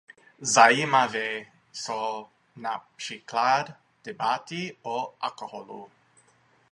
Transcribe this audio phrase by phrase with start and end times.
[0.41, 3.73] Zajímavé jsou například
[4.03, 5.91] debaty o alkoholu.